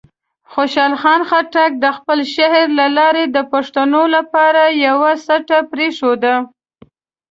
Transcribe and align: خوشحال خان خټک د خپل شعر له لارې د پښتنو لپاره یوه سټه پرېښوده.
خوشحال 0.51 0.93
خان 1.01 1.21
خټک 1.29 1.71
د 1.83 1.85
خپل 1.97 2.19
شعر 2.33 2.63
له 2.79 2.87
لارې 2.97 3.23
د 3.35 3.37
پښتنو 3.51 4.01
لپاره 4.15 4.63
یوه 4.85 5.11
سټه 5.25 5.59
پرېښوده. 5.71 6.35